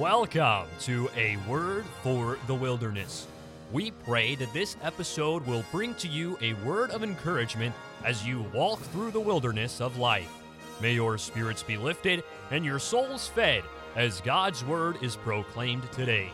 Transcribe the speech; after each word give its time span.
Welcome 0.00 0.66
to 0.84 1.10
A 1.14 1.36
Word 1.46 1.84
for 2.02 2.38
the 2.46 2.54
Wilderness. 2.54 3.26
We 3.70 3.90
pray 3.90 4.34
that 4.36 4.50
this 4.54 4.78
episode 4.82 5.46
will 5.46 5.62
bring 5.70 5.92
to 5.96 6.08
you 6.08 6.38
a 6.40 6.54
word 6.64 6.90
of 6.92 7.02
encouragement 7.02 7.74
as 8.02 8.26
you 8.26 8.46
walk 8.54 8.80
through 8.80 9.10
the 9.10 9.20
wilderness 9.20 9.78
of 9.78 9.98
life. 9.98 10.32
May 10.80 10.94
your 10.94 11.18
spirits 11.18 11.62
be 11.62 11.76
lifted 11.76 12.24
and 12.50 12.64
your 12.64 12.78
souls 12.78 13.28
fed 13.28 13.62
as 13.94 14.22
God's 14.22 14.64
word 14.64 14.96
is 15.02 15.16
proclaimed 15.16 15.86
today. 15.92 16.30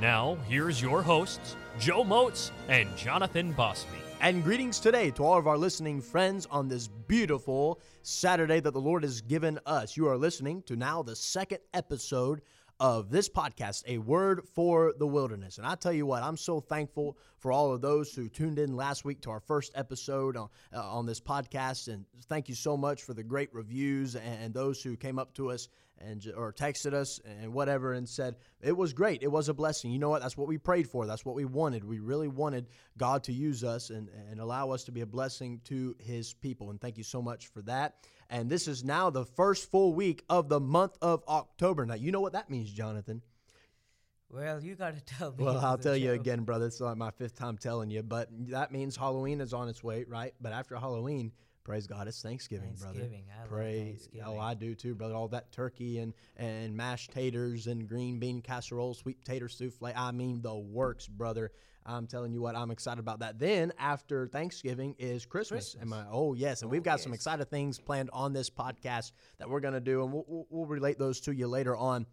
Now, 0.00 0.38
here's 0.46 0.80
your 0.80 1.02
hosts, 1.02 1.56
Joe 1.80 2.04
Moats 2.04 2.52
and 2.68 2.96
Jonathan 2.96 3.52
Bhasme. 3.52 3.98
And 4.20 4.44
greetings 4.44 4.78
today 4.78 5.10
to 5.12 5.24
all 5.24 5.38
of 5.38 5.48
our 5.48 5.58
listening 5.58 6.00
friends 6.00 6.46
on 6.52 6.68
this 6.68 6.86
beautiful 6.86 7.80
Saturday 8.02 8.60
that 8.60 8.70
the 8.70 8.80
Lord 8.80 9.02
has 9.02 9.20
given 9.20 9.58
us. 9.66 9.96
You 9.96 10.06
are 10.06 10.16
listening 10.16 10.62
to 10.62 10.76
now 10.76 11.02
the 11.02 11.16
second 11.16 11.58
episode 11.74 12.42
of 12.80 13.10
this 13.10 13.28
podcast, 13.28 13.82
A 13.88 13.98
Word 13.98 14.42
for 14.54 14.94
the 14.96 15.06
Wilderness. 15.06 15.58
And 15.58 15.66
I 15.66 15.74
tell 15.74 15.92
you 15.92 16.06
what, 16.06 16.22
I'm 16.22 16.36
so 16.36 16.60
thankful 16.60 17.18
for 17.38 17.50
all 17.50 17.72
of 17.72 17.80
those 17.80 18.12
who 18.14 18.28
tuned 18.28 18.58
in 18.58 18.76
last 18.76 19.04
week 19.04 19.20
to 19.22 19.30
our 19.30 19.40
first 19.40 19.72
episode 19.74 20.36
on, 20.36 20.48
uh, 20.72 20.80
on 20.80 21.04
this 21.04 21.20
podcast. 21.20 21.88
And 21.88 22.04
thank 22.28 22.48
you 22.48 22.54
so 22.54 22.76
much 22.76 23.02
for 23.02 23.14
the 23.14 23.24
great 23.24 23.52
reviews 23.52 24.14
and 24.14 24.54
those 24.54 24.82
who 24.82 24.96
came 24.96 25.18
up 25.18 25.34
to 25.34 25.50
us 25.50 25.68
and 26.00 26.32
or 26.36 26.52
texted 26.52 26.94
us 26.94 27.20
and 27.24 27.52
whatever 27.52 27.92
and 27.92 28.08
said 28.08 28.36
it 28.60 28.76
was 28.76 28.92
great. 28.92 29.22
It 29.22 29.32
was 29.32 29.48
a 29.48 29.54
blessing. 29.54 29.90
You 29.90 29.98
know 29.98 30.10
what? 30.10 30.22
That's 30.22 30.36
what 30.36 30.46
we 30.46 30.58
prayed 30.58 30.88
for. 30.88 31.06
That's 31.06 31.24
what 31.24 31.34
we 31.34 31.44
wanted. 31.44 31.84
We 31.84 31.98
really 31.98 32.28
wanted 32.28 32.68
god 32.96 33.24
to 33.24 33.32
use 33.32 33.64
us 33.64 33.90
and, 33.90 34.08
and 34.30 34.40
allow 34.40 34.70
us 34.70 34.84
to 34.84 34.92
be 34.92 35.00
a 35.00 35.06
blessing 35.06 35.60
to 35.64 35.96
his 35.98 36.34
people. 36.34 36.70
And 36.70 36.80
thank 36.80 36.98
you 36.98 37.04
so 37.04 37.20
much 37.20 37.48
for 37.48 37.62
that 37.62 37.96
and 38.30 38.50
this 38.50 38.68
is 38.68 38.84
now 38.84 39.10
the 39.10 39.24
first 39.24 39.70
full 39.70 39.94
week 39.94 40.24
of 40.28 40.48
the 40.48 40.60
month 40.60 40.96
of 41.02 41.22
october 41.28 41.86
now 41.86 41.94
you 41.94 42.12
know 42.12 42.20
what 42.20 42.32
that 42.32 42.50
means 42.50 42.70
jonathan 42.70 43.22
well, 44.30 44.62
you 44.62 44.74
got 44.74 44.94
to 44.94 45.00
tell 45.16 45.30
me. 45.30 45.42
Well, 45.42 45.56
I'll 45.56 45.78
tell 45.78 45.96
you 45.96 46.12
again, 46.12 46.42
brother. 46.42 46.66
It's 46.66 46.82
like 46.82 46.98
my 46.98 47.10
fifth 47.12 47.34
time 47.34 47.56
telling 47.56 47.90
you, 47.90 48.02
but 48.02 48.28
that 48.50 48.70
means 48.72 48.94
Halloween 48.94 49.40
is 49.40 49.54
on 49.54 49.70
its 49.70 49.82
way, 49.82 50.04
right? 50.06 50.34
But 50.38 50.52
after 50.52 50.76
Halloween, 50.76 51.32
Praise 51.68 51.86
God, 51.86 52.08
it's 52.08 52.22
Thanksgiving, 52.22 52.68
Thanksgiving. 52.68 53.24
brother. 53.26 53.44
I 53.44 53.46
Pray, 53.46 53.84
Thanksgiving. 53.84 54.26
oh, 54.26 54.38
I 54.38 54.54
do 54.54 54.74
too, 54.74 54.94
brother. 54.94 55.14
All 55.14 55.28
that 55.28 55.52
turkey 55.52 55.98
and 55.98 56.14
and 56.38 56.74
mashed 56.74 57.10
taters 57.10 57.66
and 57.66 57.86
green 57.86 58.18
bean 58.18 58.40
casserole, 58.40 58.94
sweet 58.94 59.20
potato 59.20 59.48
souffle. 59.48 59.92
I 59.94 60.10
mean, 60.12 60.40
the 60.40 60.56
works, 60.56 61.06
brother. 61.06 61.52
I'm 61.86 62.06
telling 62.06 62.32
you 62.32 62.40
what, 62.40 62.54
I'm 62.54 62.70
excited 62.70 63.00
about 63.00 63.20
that. 63.20 63.38
Then 63.38 63.72
after 63.78 64.26
Thanksgiving 64.26 64.94
is 64.98 65.24
Christmas. 65.24 65.74
Christmas. 65.74 65.82
Am 65.82 65.92
I? 65.92 66.04
Oh 66.10 66.34
yes, 66.34 66.62
and 66.62 66.68
Oh, 66.68 66.72
we've 66.72 66.82
got 66.82 66.98
oh, 66.98 67.02
some 67.02 67.12
yes. 67.12 67.20
excited 67.20 67.50
things 67.50 67.78
planned 67.78 68.10
on 68.12 68.32
this 68.32 68.50
podcast 68.50 69.12
that 69.38 69.48
we're 69.48 69.60
gonna 69.60 69.80
do, 69.80 70.04
and 70.04 70.12
we'll, 70.12 70.46
we'll, 70.50 70.66
relate 70.66 70.98
those 70.98 71.20
to 71.20 71.32
you 71.32 71.48
later 71.48 71.76
on 71.76 72.06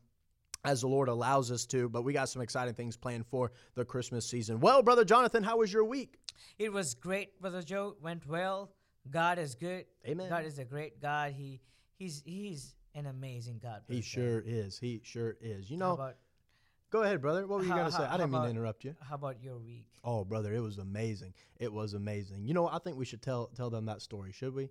as 0.63 0.81
the 0.81 0.87
Lord 0.87 1.09
allows 1.09 1.51
us 1.51 1.65
to. 1.67 1.89
But 1.89 2.03
we 2.03 2.13
got 2.13 2.29
some 2.29 2.41
exciting 2.41 2.73
things 2.73 2.95
planned 2.95 3.25
for 3.27 3.51
the 3.75 3.83
Christmas 3.83 4.25
season. 4.25 4.59
Well, 4.59 4.81
brother 4.81 5.03
Jonathan, 5.03 5.43
how 5.43 5.57
was 5.57 5.73
your 5.73 5.83
week? 5.83 6.19
It 6.57 6.71
was 6.71 6.93
great, 6.93 7.39
Brother 7.41 7.61
Joe. 7.61 7.95
Went 8.01 8.25
well. 8.27 8.71
God 9.09 9.37
is 9.37 9.55
good. 9.55 9.85
Amen. 10.07 10.29
God 10.29 10.45
is 10.45 10.57
a 10.57 10.65
great 10.65 11.01
God. 11.01 11.33
He 11.33 11.59
he's 11.97 12.23
he's 12.25 12.75
an 12.95 13.05
amazing 13.07 13.59
God. 13.61 13.81
He 13.87 14.01
sure 14.01 14.41
is. 14.45 14.79
He 14.79 15.01
sure 15.03 15.35
is. 15.41 15.69
You 15.69 15.77
know, 15.77 16.13
go 16.89 17.03
ahead, 17.03 17.21
brother. 17.21 17.45
What 17.47 17.59
were 17.59 17.65
you 17.65 17.69
gonna 17.69 17.91
say? 17.91 18.03
I 18.03 18.17
didn't 18.17 18.31
mean 18.31 18.43
to 18.43 18.49
interrupt 18.49 18.83
you. 18.83 18.95
how 19.07 19.15
about 19.15 19.41
your 19.41 19.57
week? 19.57 19.87
Oh, 20.03 20.23
brother, 20.23 20.53
it 20.53 20.61
was 20.61 20.77
amazing. 20.77 21.33
It 21.59 21.71
was 21.71 21.93
amazing. 21.93 22.45
You 22.45 22.53
know, 22.53 22.67
I 22.67 22.79
think 22.79 22.97
we 22.97 23.05
should 23.05 23.21
tell 23.21 23.47
tell 23.55 23.69
them 23.69 23.85
that 23.85 24.01
story, 24.01 24.31
should 24.31 24.53
we? 24.53 24.69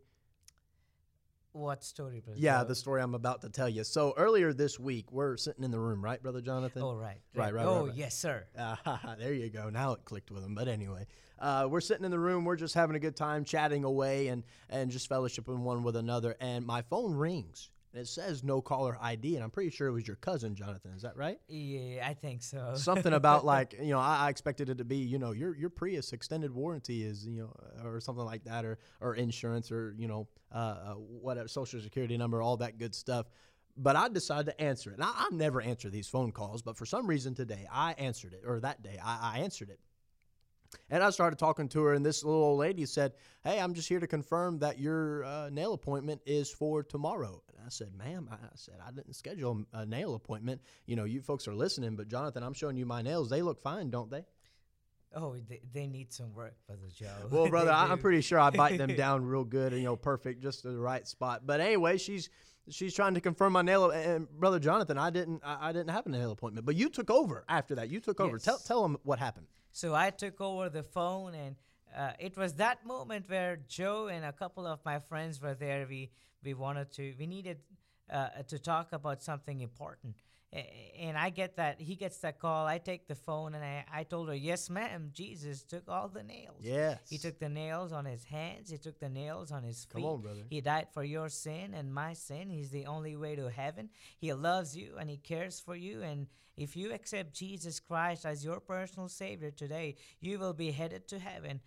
What 1.53 1.85
story, 1.85 2.19
Brother 2.19 2.41
Yeah, 2.41 2.65
the 2.65 2.75
story 2.75 3.01
I'm 3.01 3.15
about 3.15 3.43
to 3.43 3.49
tell 3.49 3.69
you. 3.69 3.85
So 3.85 4.13
earlier 4.17 4.53
this 4.53 4.81
week, 4.81 5.13
we're 5.13 5.37
sitting 5.37 5.63
in 5.63 5.71
the 5.71 5.79
room, 5.79 6.03
right, 6.03 6.21
brother 6.21 6.41
Jonathan? 6.41 6.83
Oh 6.83 6.95
right, 6.95 7.21
Right, 7.33 7.55
right, 7.55 7.65
Oh 7.65 7.83
right, 7.83 7.87
right. 7.91 7.97
yes, 7.97 8.19
sir. 8.19 8.45
Ah, 8.59 9.15
there 9.21 9.33
you 9.33 9.49
go. 9.51 9.71
Now 9.71 9.93
it 9.93 10.05
clicked 10.05 10.33
with 10.33 10.43
him. 10.43 10.57
But 10.57 10.67
anyway, 10.67 11.07
uh, 11.39 11.69
we're 11.71 11.81
sitting 11.81 12.05
in 12.05 12.11
the 12.11 12.19
room. 12.19 12.45
We're 12.45 12.57
just 12.57 12.75
having 12.75 12.97
a 12.97 12.99
good 12.99 13.15
time, 13.15 13.45
chatting 13.45 13.85
away, 13.85 14.27
and 14.29 14.43
and 14.69 14.91
just 14.91 15.09
fellowshipping 15.09 15.59
one 15.61 15.85
with 15.85 15.95
another. 15.95 16.35
And 16.41 16.67
my 16.67 16.83
phone 16.83 17.15
rings, 17.15 17.71
and 17.95 18.03
it 18.03 18.09
says 18.09 18.43
no 18.43 18.61
caller 18.61 18.99
ID, 19.01 19.37
and 19.37 19.45
I'm 19.45 19.51
pretty 19.51 19.71
sure 19.71 19.87
it 19.87 19.93
was 19.93 20.05
your 20.07 20.17
cousin, 20.17 20.57
Jonathan. 20.57 20.91
Is 20.97 21.03
that 21.03 21.17
right? 21.17 21.39
Yeah, 21.47 22.05
I 22.05 22.13
think 22.13 22.43
so. 22.43 22.73
Something 22.75 23.13
about 23.13 23.45
like 23.55 23.77
you 23.81 23.91
know, 23.91 24.01
I, 24.01 24.27
I 24.27 24.31
expected 24.31 24.69
it 24.69 24.79
to 24.79 24.85
be 24.85 24.97
you 24.97 25.21
know 25.21 25.31
your 25.31 25.57
your 25.57 25.71
Prius 25.71 26.13
extended 26.13 26.53
warranty 26.53 27.05
is 27.05 27.25
you 27.25 27.43
know 27.43 27.87
or 27.89 28.01
something 28.01 28.25
like 28.25 28.45
that, 28.45 28.65
or 28.65 28.79
or 29.01 29.15
insurance, 29.15 29.71
or 29.71 29.95
you 29.97 30.09
know 30.09 30.27
uh, 30.53 30.59
uh, 30.59 30.95
whatever 30.95 31.47
social 31.47 31.81
security 31.81 32.17
number, 32.17 32.43
all 32.43 32.57
that 32.57 32.79
good 32.79 32.97
stuff. 32.97 33.27
But 33.77 33.95
I 33.95 34.09
decided 34.09 34.47
to 34.47 34.61
answer 34.61 34.91
it. 34.91 34.95
And 34.95 35.05
I, 35.05 35.13
I 35.15 35.29
never 35.31 35.61
answer 35.61 35.89
these 35.89 36.09
phone 36.09 36.33
calls, 36.33 36.63
but 36.63 36.77
for 36.77 36.87
some 36.87 37.07
reason 37.07 37.35
today 37.35 37.69
I 37.73 37.93
answered 37.93 38.33
it, 38.33 38.43
or 38.45 38.59
that 38.61 38.83
day 38.83 38.99
I, 39.03 39.37
I 39.37 39.39
answered 39.41 39.71
it. 39.71 39.79
And 40.91 41.03
I 41.03 41.11
started 41.11 41.39
talking 41.39 41.69
to 41.71 41.83
her, 41.85 41.95
and 41.95 42.05
this 42.05 42.25
little 42.25 42.43
old 42.43 42.59
lady 42.59 42.87
said, 42.87 43.13
Hey, 43.43 43.61
I'm 43.61 43.75
just 43.75 43.89
here 43.89 44.01
to 44.01 44.07
confirm 44.07 44.59
that 44.61 44.79
your 44.79 45.25
uh, 45.25 45.51
nail 45.51 45.75
appointment 45.75 46.21
is 46.27 46.51
for 46.51 46.83
tomorrow. 46.83 47.43
And 47.57 47.67
I 47.67 47.69
said, 47.69 47.93
Ma'am, 47.97 48.29
I 48.31 48.37
said, 48.55 48.77
I 48.87 48.91
didn't 48.91 49.15
schedule 49.15 49.65
a 49.73 49.85
nail 49.87 50.15
appointment. 50.15 50.61
You 50.87 50.97
know, 50.97 51.05
you 51.05 51.21
folks 51.21 51.49
are 51.49 51.55
listening, 51.55 51.97
but 51.97 52.09
Jonathan, 52.09 52.43
I'm 52.43 52.55
showing 52.55 52.77
you 52.77 52.87
my 52.87 53.03
nails. 53.03 53.31
They 53.31 53.43
look 53.43 53.61
fine, 53.61 53.91
don't 53.91 54.11
they? 54.11 54.25
oh, 55.17 55.37
they, 55.49 55.61
they 55.73 55.87
need 55.87 56.13
some 56.13 56.33
work, 56.35 56.55
Brother 56.67 56.89
Joe. 56.95 57.29
Well, 57.31 57.49
brother, 57.49 57.71
I'm 57.71 57.99
pretty 57.99 58.21
sure 58.21 58.39
I 58.39 58.51
bite 58.51 58.79
them 58.79 58.95
down 58.97 59.25
real 59.25 59.45
good, 59.45 59.73
and, 59.73 59.81
you 59.81 59.89
know, 59.89 59.97
perfect, 59.97 60.43
just 60.43 60.63
to 60.63 60.69
the 60.71 60.79
right 60.79 61.07
spot. 61.07 61.43
But 61.47 61.61
anyway, 61.61 61.99
she's 61.99 62.31
she's 62.71 62.95
trying 62.95 63.15
to 63.15 63.21
confirm 63.21 63.53
my 63.53 63.63
nail. 63.63 63.91
And 63.91 64.29
brother 64.31 64.59
Jonathan, 64.59 64.99
I 64.99 65.11
didn't 65.11 65.43
I, 65.45 65.69
I 65.69 65.73
didn't 65.73 65.91
have 65.91 66.07
a 66.07 66.11
nail 66.11 66.31
appointment, 66.33 66.67
but 66.67 66.77
you 66.77 66.89
took 66.89 67.11
over 67.11 67.45
after 67.49 67.75
that. 67.77 67.89
You 67.91 68.01
took 68.01 68.21
over. 68.21 68.39
Tell 68.39 68.55
Yes. 68.55 68.65
tell 68.65 68.85
him 68.85 68.97
what 69.03 69.19
happened. 69.19 69.47
So 69.73 69.95
I 69.95 70.11
took 70.11 70.41
over 70.41 70.69
the 70.69 70.83
phone, 70.85 71.35
and 71.35 71.57
uh, 71.97 72.13
it 72.19 72.37
was 72.37 72.55
that 72.55 72.87
moment 72.87 73.29
where 73.29 73.59
Joe 73.69 74.07
and 74.09 74.25
a 74.25 74.33
couple 74.33 74.67
of 74.67 74.79
my 74.85 74.99
friends 75.01 75.41
were 75.41 75.55
there. 75.55 75.87
We 75.89 76.11
we 76.45 76.55
wanted 76.55 76.93
to, 76.93 77.15
we 77.19 77.27
needed 77.27 77.59
uh, 78.13 78.29
to 78.49 78.59
talk 78.59 78.93
about 78.93 79.23
something 79.23 79.61
important. 79.61 80.17
And 81.01 81.19
I 81.19 81.31
get 81.31 81.57
that 81.57 81.81
he 81.81 81.97
gets 81.97 82.19
that 82.19 82.39
call. 82.39 82.67
I 82.67 82.79
take 82.79 83.09
the 83.09 83.17
phone 83.17 83.55
and 83.55 83.65
I, 83.65 83.85
I 83.93 84.05
told 84.05 84.29
her, 84.29 84.35
"Yes, 84.35 84.71
ma'am. 84.71 85.11
Jesus 85.13 85.65
took 85.65 85.89
all 85.89 86.09
the 86.09 86.23
nails. 86.23 86.61
Yes. 86.61 87.01
he 87.11 87.19
took 87.19 87.41
the 87.41 87.49
nails 87.49 87.93
on 87.93 88.05
his 88.05 88.25
hands. 88.25 88.71
He 88.71 88.79
took 88.79 89.01
the 89.01 89.09
nails 89.09 89.51
on 89.51 89.65
his 89.65 89.85
feet. 89.85 90.03
Come 90.03 90.05
on, 90.05 90.21
brother. 90.23 90.43
He 90.49 90.61
died 90.61 90.89
for 90.93 91.03
your 91.03 91.29
sin 91.29 91.75
and 91.75 91.93
my 91.93 92.13
sin. 92.13 92.51
He's 92.51 92.71
the 92.71 92.87
only 92.87 93.17
way 93.17 93.35
to 93.35 93.51
heaven. 93.51 93.91
He 94.19 94.33
loves 94.33 94.77
you 94.77 94.95
and 94.99 95.11
he 95.11 95.17
cares 95.17 95.59
for 95.59 95.75
you. 95.75 96.03
And 96.03 96.29
if 96.57 96.77
you 96.77 96.93
accept 96.93 97.35
Jesus 97.35 97.81
Christ 97.81 98.25
as 98.25 98.45
your 98.45 98.61
personal 98.61 99.09
Savior 99.09 99.51
today, 99.51 99.97
you 100.21 100.39
will 100.39 100.55
be 100.55 100.71
headed 100.71 101.09
to 101.09 101.19
heaven. 101.19 101.61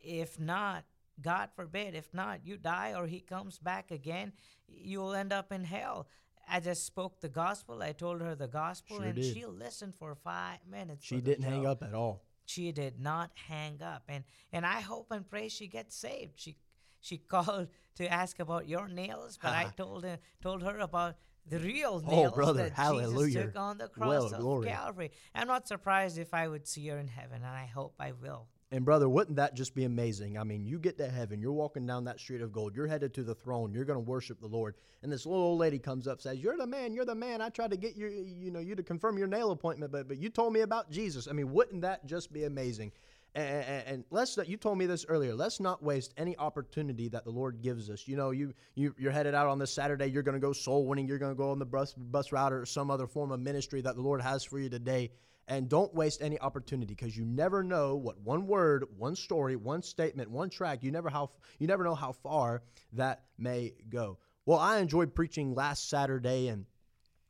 If 0.00 0.38
not, 0.38 0.84
God 1.20 1.50
forbid, 1.56 1.96
if 1.96 2.14
not, 2.14 2.46
you 2.46 2.56
die 2.56 2.94
or 2.96 3.06
he 3.06 3.20
comes 3.20 3.58
back 3.58 3.90
again, 3.90 4.32
you'll 4.68 5.14
end 5.14 5.32
up 5.32 5.50
in 5.50 5.64
hell. 5.64 6.06
I 6.50 6.60
just 6.60 6.86
spoke 6.86 7.20
the 7.20 7.28
gospel. 7.28 7.82
I 7.82 7.92
told 7.92 8.20
her 8.20 8.34
the 8.34 8.48
gospel, 8.48 8.96
Sure 8.96 9.06
and 9.06 9.14
did. 9.14 9.34
she 9.34 9.44
listened 9.46 9.94
for 9.98 10.14
five 10.14 10.58
minutes. 10.70 11.04
She 11.04 11.20
didn't 11.20 11.44
hang 11.44 11.66
up 11.66 11.82
at 11.82 11.94
all. 11.94 12.22
she 12.46 12.72
did 12.72 12.98
not 12.98 13.30
hang 13.48 13.82
up 13.82 14.02
and 14.08 14.24
and 14.54 14.64
i 14.64 14.80
hope 14.80 15.08
and 15.10 15.28
pray 15.28 15.48
she 15.50 15.66
gets 15.68 15.94
saved 15.94 16.32
she 16.42 16.56
she 17.00 17.16
called 17.32 17.66
to 17.98 18.04
ask 18.20 18.38
about 18.40 18.66
your 18.66 18.86
nails 18.88 19.38
but 19.42 19.52
i 19.52 19.64
told 19.76 20.02
her 20.08 20.16
told 20.46 20.62
her 20.62 20.78
about 20.78 21.16
the 21.52 21.58
real 21.58 22.02
Oh, 22.06 22.10
nails 22.14 22.34
brother, 22.34 22.62
that 22.62 22.72
hallelujah. 22.72 23.26
jesus 23.26 23.44
took 23.52 23.60
on 23.68 23.76
the 23.82 23.88
cross 23.88 24.08
Well, 24.08 24.24
of 24.34 24.40
glory. 24.40 24.68
calvary 24.68 25.10
i'm 25.34 25.46
not 25.54 25.68
surprised 25.68 26.16
if 26.26 26.32
i 26.32 26.48
would 26.48 26.66
see 26.66 26.86
her 26.88 26.98
in 27.04 27.08
heaven 27.08 27.42
and 27.48 27.56
i 27.64 27.66
hope 27.66 27.94
i 28.00 28.12
will 28.12 28.48
And 28.70 28.84
brother, 28.84 29.08
wouldn't 29.08 29.36
that 29.36 29.54
just 29.54 29.74
be 29.74 29.84
amazing? 29.84 30.36
I 30.36 30.44
mean, 30.44 30.66
you 30.66 30.78
get 30.78 30.98
to 30.98 31.08
heaven, 31.08 31.40
you're 31.40 31.52
walking 31.52 31.86
down 31.86 32.04
that 32.04 32.20
street 32.20 32.42
of 32.42 32.52
gold, 32.52 32.76
you're 32.76 32.86
headed 32.86 33.14
to 33.14 33.22
the 33.22 33.34
throne, 33.34 33.72
you're 33.72 33.86
going 33.86 33.96
to 33.96 34.10
worship 34.10 34.40
the 34.40 34.46
Lord, 34.46 34.74
and 35.02 35.10
this 35.10 35.24
little 35.24 35.42
old 35.42 35.58
lady 35.58 35.78
comes 35.78 36.06
up, 36.06 36.20
says, 36.20 36.38
"You're 36.38 36.58
the 36.58 36.66
man, 36.66 36.92
you're 36.92 37.06
the 37.06 37.14
man. 37.14 37.40
I 37.40 37.48
tried 37.48 37.70
to 37.70 37.78
get 37.78 37.96
you, 37.96 38.08
you 38.08 38.50
know, 38.50 38.60
you 38.60 38.74
to 38.74 38.82
confirm 38.82 39.16
your 39.16 39.26
nail 39.26 39.52
appointment, 39.52 39.90
but 39.90 40.06
but 40.06 40.18
you 40.18 40.28
told 40.28 40.52
me 40.52 40.60
about 40.60 40.90
Jesus. 40.90 41.28
I 41.28 41.32
mean, 41.32 41.50
wouldn't 41.50 41.80
that 41.82 42.04
just 42.04 42.30
be 42.30 42.44
amazing?" 42.44 42.92
And, 43.38 44.04
let's 44.10 44.36
you 44.46 44.56
told 44.56 44.78
me 44.78 44.86
this 44.86 45.06
earlier. 45.08 45.34
Let's 45.34 45.60
not 45.60 45.82
waste 45.82 46.12
any 46.16 46.36
opportunity 46.38 47.08
that 47.08 47.24
the 47.24 47.30
Lord 47.30 47.62
gives 47.62 47.88
us. 47.88 48.08
You 48.08 48.16
know, 48.16 48.30
you 48.30 48.52
you 48.74 48.94
you're 48.98 49.12
headed 49.12 49.34
out 49.34 49.46
on 49.46 49.58
this 49.58 49.72
Saturday. 49.72 50.06
You're 50.06 50.24
going 50.24 50.34
to 50.34 50.40
go 50.40 50.52
soul 50.52 50.86
winning. 50.86 51.06
You're 51.06 51.18
going 51.18 51.32
to 51.32 51.38
go 51.38 51.50
on 51.50 51.58
the 51.58 51.66
bus 51.66 51.94
bus 51.94 52.32
route 52.32 52.52
or 52.52 52.66
some 52.66 52.90
other 52.90 53.06
form 53.06 53.30
of 53.30 53.40
ministry 53.40 53.80
that 53.82 53.94
the 53.94 54.02
Lord 54.02 54.20
has 54.20 54.42
for 54.42 54.58
you 54.58 54.68
today. 54.68 55.10
And 55.46 55.68
don't 55.68 55.94
waste 55.94 56.20
any 56.20 56.38
opportunity 56.40 56.94
because 56.94 57.16
you 57.16 57.24
never 57.24 57.62
know 57.62 57.96
what 57.96 58.20
one 58.20 58.46
word, 58.46 58.84
one 58.98 59.16
story, 59.16 59.56
one 59.56 59.82
statement, 59.82 60.30
one 60.30 60.50
track. 60.50 60.82
You 60.82 60.90
never 60.90 61.08
how 61.08 61.30
you 61.58 61.68
never 61.68 61.84
know 61.84 61.94
how 61.94 62.12
far 62.12 62.62
that 62.94 63.22
may 63.38 63.74
go. 63.88 64.18
Well, 64.46 64.58
I 64.58 64.78
enjoyed 64.78 65.14
preaching 65.14 65.54
last 65.54 65.88
Saturday 65.88 66.48
and 66.48 66.66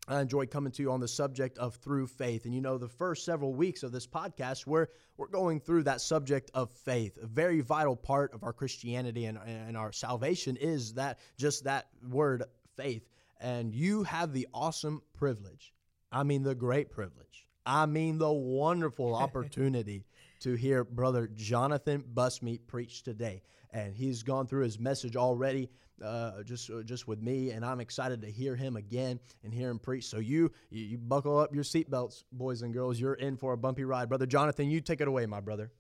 I 0.09 0.21
enjoy 0.21 0.47
coming 0.47 0.73
to 0.73 0.83
you 0.83 0.91
on 0.91 1.01
the 1.01 1.09
subject 1.09 1.59
of 1.59 1.77
through 1.77 2.07
faith. 2.07 2.45
And 2.45 2.55
you 2.55 2.61
know, 2.61 2.79
the 2.79 2.89
first 2.89 3.25
several 3.25 3.53
weeks 3.53 3.83
of 3.83 3.93
this 3.93 4.07
podcast, 4.07 4.67
we're, 4.67 4.87
we're 5.17 5.29
going 5.29 5.61
through 5.61 5.85
that 5.85 6.01
subject 6.01 6.51
of 6.55 6.71
faith. 6.71 7.19
A 7.23 7.27
very 7.27 7.61
vital 7.61 7.95
part 7.95 8.33
of 8.33 8.43
our 8.43 8.53
Christianity 8.53 9.27
and, 9.27 9.39
and 9.47 9.77
our 9.77 9.93
salvation 9.93 10.57
is 10.57 10.95
that 10.95 11.19
just 11.37 11.65
that 11.65 11.89
word 12.09 12.45
faith. 12.77 13.09
And 13.41 13.75
you 13.75 14.03
have 14.05 14.33
the 14.33 14.49
awesome 14.53 15.03
privilege 15.15 15.73
I 16.11 16.23
mean, 16.23 16.43
the 16.43 16.55
great 16.55 16.91
privilege. 16.91 17.47
I 17.67 17.87
mean, 17.87 18.19
the 18.19 18.33
wonderful 18.33 19.15
opportunity 19.15 20.05
to 20.41 20.55
hear 20.55 20.85
Brother 20.85 21.29
Jonathan 21.35 22.05
Bhasme 22.15 22.61
preach 22.67 23.03
today. 23.03 23.43
And 23.73 23.95
he's 23.95 24.23
gone 24.23 24.47
through 24.47 24.65
his 24.65 24.79
message 24.79 25.17
already. 25.17 25.71
Uh, 26.03 26.43
just 26.45 26.71
uh, 26.71 26.83
just 26.85 27.09
with 27.09 27.21
me, 27.21 27.51
and 27.51 27.65
I'm 27.65 27.81
excited 27.81 28.23
to 28.23 28.31
hear 28.31 28.55
him 28.55 28.77
again 28.77 29.19
and 29.43 29.53
hear 29.53 29.69
him 29.69 29.81
preach. 29.81 30.05
So 30.05 30.19
you 30.19 30.53
you, 30.71 30.85
you 30.85 30.99
buckle 30.99 31.39
up 31.39 31.53
your 31.53 31.65
seatbelts, 31.65 32.23
boys 32.31 32.63
and 32.63 32.73
girls. 32.73 33.01
You're 33.01 33.15
in 33.15 33.37
for 33.37 33.53
a 33.53 33.57
bumpy 33.57 33.83
ride, 33.83 34.09
brother 34.09 34.25
Jonathan. 34.25 34.71
You 34.71 34.81
take 34.81 35.01
it 35.01 35.09
away, 35.09 35.27
my 35.27 35.41
brother. 35.41 35.73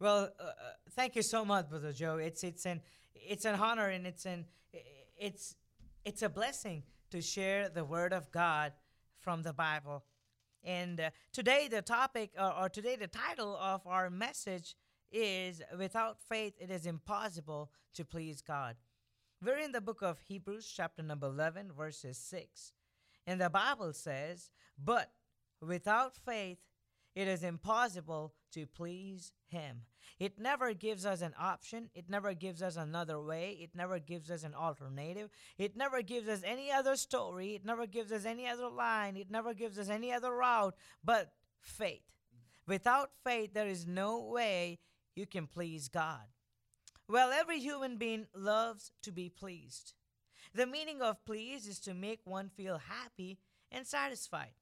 Well, 0.00 0.30
uh, 0.40 0.44
uh 0.44 0.52
thank 0.92 1.14
you 1.14 1.20
so 1.20 1.44
much, 1.44 1.68
brother 1.68 1.92
Joe. 1.92 2.16
It's 2.16 2.42
it's 2.42 2.64
an 2.64 2.80
it's 3.14 3.44
an 3.44 3.54
honor 3.56 3.88
and 3.88 4.06
it's 4.06 4.24
an 4.24 4.46
it's 5.18 5.56
it's 6.06 6.22
a 6.22 6.28
blessing 6.28 6.82
to 7.10 7.20
share 7.20 7.68
the 7.68 7.84
word 7.84 8.12
of 8.12 8.30
God 8.32 8.72
from 9.20 9.42
the 9.42 9.52
Bible. 9.52 10.04
And 10.64 11.00
uh, 11.00 11.10
today 11.32 11.68
the 11.70 11.82
topic 11.82 12.30
or, 12.38 12.62
or 12.62 12.68
today 12.68 12.96
the 12.96 13.06
title 13.06 13.56
of 13.56 13.86
our 13.86 14.10
message 14.10 14.74
is 15.16 15.62
without 15.78 16.20
faith 16.20 16.54
it 16.60 16.70
is 16.70 16.86
impossible 16.86 17.70
to 17.94 18.04
please 18.04 18.42
God. 18.42 18.76
We're 19.42 19.58
in 19.58 19.72
the 19.72 19.80
book 19.80 20.02
of 20.02 20.18
Hebrews, 20.20 20.70
chapter 20.74 21.02
number 21.02 21.26
11, 21.26 21.72
verses 21.76 22.18
6. 22.18 22.72
And 23.26 23.40
the 23.40 23.50
Bible 23.50 23.92
says, 23.92 24.50
But 24.82 25.10
without 25.60 26.16
faith, 26.16 26.58
it 27.14 27.28
is 27.28 27.42
impossible 27.42 28.34
to 28.52 28.66
please 28.66 29.32
Him. 29.46 29.82
It 30.18 30.38
never 30.38 30.74
gives 30.74 31.06
us 31.06 31.22
an 31.22 31.34
option. 31.38 31.88
It 31.94 32.10
never 32.10 32.34
gives 32.34 32.62
us 32.62 32.76
another 32.76 33.20
way. 33.20 33.58
It 33.60 33.70
never 33.74 33.98
gives 33.98 34.30
us 34.30 34.44
an 34.44 34.54
alternative. 34.54 35.30
It 35.56 35.76
never 35.76 36.02
gives 36.02 36.28
us 36.28 36.42
any 36.44 36.70
other 36.70 36.96
story. 36.96 37.54
It 37.54 37.64
never 37.64 37.86
gives 37.86 38.12
us 38.12 38.26
any 38.26 38.46
other 38.46 38.68
line. 38.68 39.16
It 39.16 39.30
never 39.30 39.54
gives 39.54 39.78
us 39.78 39.88
any 39.88 40.12
other 40.12 40.32
route 40.32 40.74
but 41.02 41.32
faith. 41.60 42.02
Without 42.66 43.10
faith, 43.24 43.54
there 43.54 43.68
is 43.68 43.86
no 43.86 44.22
way 44.22 44.78
you 45.16 45.26
can 45.26 45.46
please 45.46 45.88
God. 45.88 46.28
Well, 47.08 47.32
every 47.32 47.58
human 47.58 47.96
being 47.96 48.26
loves 48.34 48.92
to 49.02 49.10
be 49.10 49.28
pleased. 49.28 49.94
The 50.54 50.66
meaning 50.66 51.02
of 51.02 51.24
please 51.24 51.66
is 51.66 51.80
to 51.80 51.94
make 51.94 52.20
one 52.24 52.48
feel 52.48 52.78
happy 52.78 53.38
and 53.70 53.86
satisfied. 53.86 54.52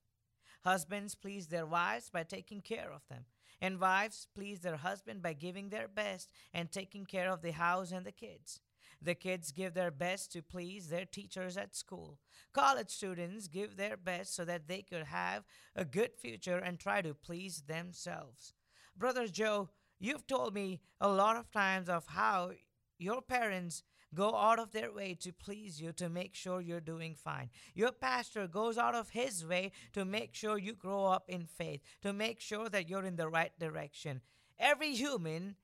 Husbands 0.63 1.15
please 1.15 1.49
their 1.49 1.67
wives 1.67 2.09
by 2.11 2.23
taking 2.23 2.63
care 2.63 2.91
of 2.93 3.03
them, 3.11 3.27
and 3.61 3.81
wives 3.81 4.27
please 4.35 4.61
their 4.61 4.77
husband 4.77 5.23
by 5.23 5.35
giving 5.35 5.69
their 5.69 5.89
best 5.89 6.31
and 6.55 6.71
taking 6.71 7.05
care 7.05 7.31
of 7.31 7.43
the 7.43 7.53
house 7.53 7.93
and 7.93 8.07
the 8.07 8.13
kids. 8.13 8.61
The 9.03 9.15
kids 9.15 9.53
give 9.53 9.75
their 9.75 9.91
best 9.91 10.33
to 10.33 10.43
please 10.43 10.89
their 10.89 11.05
teachers 11.05 11.59
at 11.59 11.77
school. 11.77 12.19
College 12.55 12.91
students 12.91 13.49
give 13.49 13.77
their 13.77 13.97
best 13.99 14.35
so 14.35 14.45
that 14.47 14.67
they 14.67 14.81
could 14.81 15.05
have 15.05 15.45
a 15.77 15.85
good 15.85 16.13
future 16.17 16.57
and 16.57 16.79
try 16.79 17.03
to 17.03 17.13
please 17.13 17.65
themselves. 17.67 18.55
Brother 18.97 19.27
Joe, 19.27 19.69
You've 19.99 20.27
told 20.27 20.55
me 20.55 20.81
a 21.01 21.09
lot 21.09 21.37
of 21.37 21.51
times 21.51 21.89
of 21.89 22.07
how 22.07 22.53
your 22.99 23.23
parents 23.23 23.83
go 24.15 24.35
out 24.35 24.59
of 24.59 24.73
their 24.73 24.93
way 24.93 25.15
to 25.21 25.33
please 25.33 25.81
you 25.81 25.93
to 25.93 26.09
make 26.09 26.35
sure 26.35 26.61
you're 26.61 26.81
doing 26.81 27.15
fine. 27.15 27.51
Your 27.75 27.93
pastor 27.93 28.47
goes 28.47 28.79
out 28.79 28.95
of 28.95 29.11
his 29.11 29.45
way 29.45 29.73
to 29.93 30.05
make 30.05 30.35
sure 30.35 30.57
you 30.57 30.75
grow 30.75 31.07
up 31.07 31.25
in 31.29 31.47
faith, 31.47 31.81
to 32.03 32.13
make 32.13 32.41
sure 32.41 32.69
that 32.69 32.89
you're 32.89 33.05
in 33.05 33.17
the 33.17 33.29
right 33.29 33.53
direction. 33.59 34.21
Every 34.59 34.95
human 34.95 35.57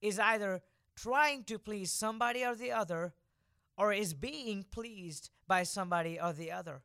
is 0.00 0.18
either 0.18 0.62
trying 0.96 1.44
to 1.44 1.58
please 1.58 1.92
somebody 1.92 2.44
or 2.44 2.54
the 2.54 2.72
other 2.72 3.12
or 3.76 3.92
is 3.92 4.14
being 4.14 4.64
pleased 4.70 5.30
by 5.46 5.62
somebody 5.62 6.18
or 6.20 6.32
the 6.32 6.50
other 6.50 6.82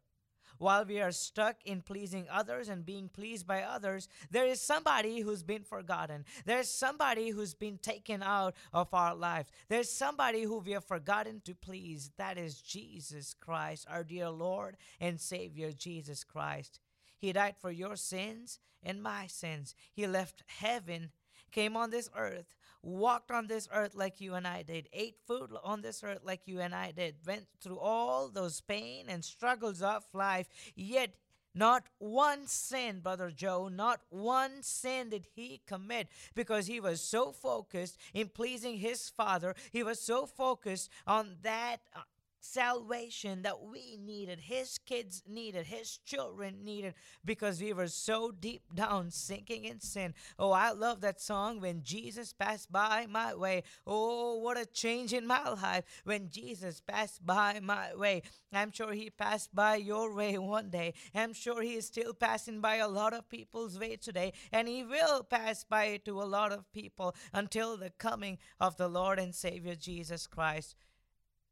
while 0.64 0.86
we 0.86 1.02
are 1.02 1.12
stuck 1.12 1.58
in 1.66 1.82
pleasing 1.82 2.26
others 2.32 2.70
and 2.70 2.86
being 2.86 3.10
pleased 3.10 3.46
by 3.46 3.64
others, 3.64 4.08
there 4.32 4.46
is 4.46 4.62
somebody 4.62 5.20
who's 5.20 5.44
been 5.44 5.64
forgotten. 5.64 6.24
There's 6.46 6.70
somebody 6.70 7.30
who's 7.30 7.54
been 7.54 7.78
taken 7.78 8.24
out 8.24 8.56
of 8.72 8.94
our 8.94 9.14
lives. 9.14 9.52
There's 9.68 9.92
somebody 9.92 10.44
who 10.44 10.60
we 10.60 10.72
have 10.72 10.86
forgotten 10.86 11.42
to 11.46 11.54
please. 11.54 12.12
That 12.18 12.38
is 12.38 12.62
Jesus 12.62 13.36
Christ, 13.40 13.86
our 13.90 14.04
dear 14.06 14.30
Lord 14.30 14.78
and 15.02 15.20
Savior, 15.20 15.74
Jesus 15.74 16.24
Christ. 16.24 16.80
He 17.20 17.34
died 17.34 17.56
for 17.60 17.70
your 17.70 17.98
sins 17.98 18.60
and 18.82 19.04
my 19.04 19.28
sins. 19.28 19.76
He 19.94 20.08
left 20.08 20.44
heaven, 20.48 21.12
came 21.52 21.76
on 21.76 21.90
this 21.90 22.10
earth, 22.18 22.56
walked 22.84 23.32
on 23.32 23.48
this 23.48 23.68
earth 23.74 23.96
like 23.96 24.22
you 24.22 24.36
and 24.36 24.46
I 24.46 24.62
did, 24.62 24.90
ate 24.94 25.16
food 25.26 25.52
on 25.64 25.82
this 25.82 26.04
earth 26.04 26.20
like 26.24 26.42
you 26.46 26.60
and 26.60 26.76
I 26.76 26.92
did, 26.92 27.16
went 27.26 27.48
through 27.62 27.80
all 27.80 28.30
those 28.30 28.62
pain 28.62 29.06
and 29.08 29.24
struggles 29.24 29.82
of 29.82 30.04
life, 30.14 30.48
yet 30.76 31.16
not 31.56 31.84
one 32.00 32.48
sin, 32.48 33.00
Brother 33.00 33.32
Joe, 33.32 33.70
not 33.70 34.02
one 34.10 34.64
sin 34.64 35.10
did 35.10 35.28
he 35.36 35.62
commit 35.68 36.08
because 36.34 36.68
he 36.68 36.80
was 36.80 37.00
so 37.00 37.32
focused 37.32 37.98
in 38.14 38.30
pleasing 38.30 38.78
his 38.78 39.10
Father. 39.10 39.56
He 39.72 39.84
was 39.84 40.00
so 40.00 40.26
focused 40.26 40.90
on 41.06 41.38
that 41.44 41.78
uh, 41.96 42.02
salvation 42.44 43.42
that 43.44 43.64
we 43.64 43.98
needed, 43.98 44.40
his 44.42 44.78
kids 44.78 45.24
needed, 45.28 45.66
his 45.66 45.98
children 46.06 46.64
needed, 46.64 46.94
because 47.24 47.62
we 47.62 47.72
were 47.72 47.88
so 47.88 48.32
deep 48.32 48.64
down 48.76 49.10
sinking 49.12 49.64
in 49.64 49.80
sin. 49.80 50.14
Oh, 50.38 50.52
I 50.52 50.72
love 50.72 51.02
that 51.02 51.22
song, 51.22 51.62
When 51.62 51.84
Jesus 51.84 52.34
Passed 52.34 52.72
By 52.72 53.08
My 53.10 53.34
Way. 53.34 53.64
Oh, 53.88 54.38
what 54.40 54.60
a 54.60 54.66
change 54.66 55.14
in 55.14 55.26
my 55.26 55.50
life 55.50 55.86
when 56.04 56.30
Jesus 56.30 56.82
passed 56.82 57.26
by 57.26 57.60
my 57.62 57.96
way. 57.96 58.24
I'm 58.52 58.72
sure 58.72 58.92
he 58.92 59.10
passed 59.10 59.56
by 59.56 59.78
your 59.78 60.14
way 60.14 60.38
one 60.38 60.70
day. 60.70 60.94
I'm 61.16 61.34
sure 61.34 61.62
he 61.62 61.76
is 61.76 61.88
still 61.88 62.14
passing 62.14 62.60
by 62.60 62.76
a 62.76 62.88
lot 62.88 63.14
of 63.14 63.30
people's 63.30 63.80
way 63.80 63.96
today, 63.96 64.34
and 64.52 64.68
he 64.68 64.84
will 64.84 65.24
pass 65.24 65.64
by 65.64 65.98
to 66.06 66.22
a 66.22 66.24
lot 66.24 66.52
of 66.52 66.72
people 66.74 67.16
until 67.32 67.78
the 67.78 67.90
coming 67.92 68.38
of 68.60 68.78
the 68.78 68.90
Lord 68.90 69.18
and 69.18 69.34
Savior 69.34 69.76
Jesus 69.76 70.28
Christ. 70.28 70.76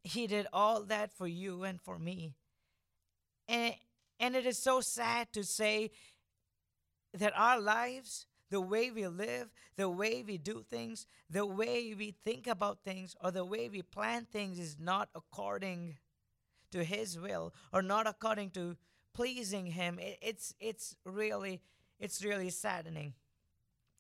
He 0.04 0.28
did 0.28 0.48
all 0.52 0.84
that 0.84 1.14
for 1.14 1.28
you 1.28 1.64
and 1.64 1.80
for 1.80 2.00
me. 2.00 2.34
And, 3.48 3.76
and 4.20 4.36
it 4.36 4.46
is 4.46 4.58
so 4.58 4.82
sad 4.82 5.32
to 5.34 5.44
say 5.44 5.92
that 7.14 7.34
our 7.36 7.60
lives, 7.60 8.26
the 8.50 8.62
way 8.62 8.92
we 8.92 9.08
live, 9.08 9.50
the 9.76 9.90
way 9.90 10.24
we 10.26 10.38
do 10.38 10.64
things, 10.68 11.06
the 11.30 11.46
way 11.46 11.94
we 11.94 12.16
think 12.24 12.48
about 12.48 12.84
things, 12.84 13.16
or 13.24 13.32
the 13.32 13.46
way 13.46 13.70
we 13.70 13.82
plan 13.82 14.26
things 14.32 14.60
is 14.60 14.78
not 14.80 15.10
according 15.14 15.98
to 16.72 16.84
His 16.84 17.20
will 17.20 17.54
or 17.72 17.82
not 17.82 18.08
according 18.08 18.52
to 18.52 18.78
pleasing 19.14 19.68
Him. 19.68 20.00
It, 20.00 20.18
it's, 20.22 20.54
it's, 20.60 20.96
really, 21.06 21.62
it's 22.00 22.24
really 22.24 22.50
saddening. 22.50 23.14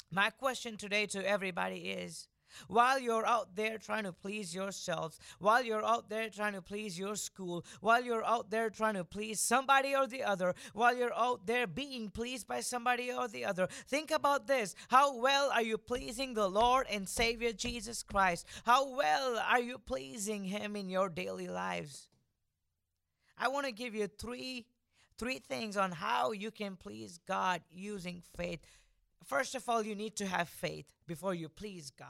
My 0.10 0.30
question 0.30 0.78
today 0.78 1.06
to 1.08 1.26
everybody 1.28 1.90
is 1.90 2.28
while 2.68 3.00
you're 3.00 3.26
out 3.26 3.56
there 3.56 3.78
trying 3.78 4.04
to 4.04 4.14
please 4.14 4.54
yourselves, 4.54 5.20
while 5.40 5.64
you're 5.64 5.86
out 5.86 6.10
there 6.10 6.30
trying 6.30 6.54
to 6.54 6.62
please 6.62 6.98
your 6.98 7.16
school, 7.16 7.66
while 7.82 8.04
you're 8.04 8.26
out 8.26 8.50
there 8.50 8.70
trying 8.70 8.96
to 8.96 9.04
please 9.04 9.40
somebody 9.40 9.96
or 9.96 10.08
the 10.08 10.24
other, 10.24 10.54
while 10.74 10.96
you're 10.96 11.16
out 11.16 11.46
there 11.46 11.68
being 11.68 12.10
pleased 12.10 12.48
by 12.48 12.60
somebody 12.60 13.12
or 13.12 13.28
the 13.28 13.46
other, 13.46 13.68
think 13.88 14.12
about 14.12 14.48
this. 14.48 14.76
How 14.90 15.18
well 15.18 15.52
are 15.52 15.64
you 15.64 15.78
pleasing 15.78 16.34
the 16.34 16.48
Lord 16.48 16.88
and 16.90 17.08
Savior 17.08 17.52
Jesus 17.52 18.04
Christ? 18.04 18.46
How 18.66 18.96
well 18.96 19.38
are 19.38 19.62
you 19.62 19.78
pleasing 19.78 20.46
Him 20.46 20.76
in 20.76 20.90
your 20.90 21.10
daily 21.10 21.48
lives? 21.48 22.08
I 23.38 23.48
want 23.48 23.66
to 23.66 23.72
give 23.72 23.96
you 23.96 24.08
three 24.08 24.66
three 25.18 25.38
things 25.38 25.78
on 25.78 25.92
how 25.92 26.32
you 26.32 26.50
can 26.50 26.76
please 26.76 27.20
God 27.28 27.62
using 27.70 28.24
faith. 28.36 28.60
First 29.24 29.54
of 29.54 29.70
all, 29.70 29.84
you 29.84 29.96
need 29.96 30.16
to 30.16 30.26
have 30.26 30.50
faith 30.50 30.88
before 31.06 31.36
you 31.36 31.48
please 31.48 31.92
God. 31.92 32.08